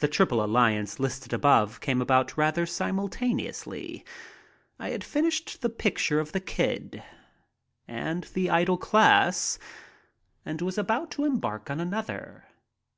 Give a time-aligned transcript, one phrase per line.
[0.00, 4.04] The triple alliance listed above came about rather simul taneously.
[4.78, 7.02] I had finished the picture of "The Kid"
[7.88, 9.58] and 2 MY TRIP ABROAD "The Idle Class"
[10.44, 12.44] and was about to embark on another.